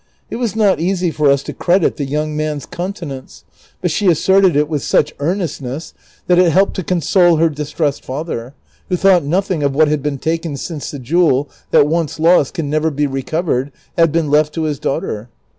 [0.31, 3.43] It was not easy for us to credit the young man's continence,
[3.83, 5.93] but she asserted it with such earnestness
[6.25, 8.55] that it helped to console her distressed father,
[8.89, 12.67] Avho thought nothing of what had been taken since the jewel that once lost can
[12.67, 15.29] never be recovered had been left to his daughter.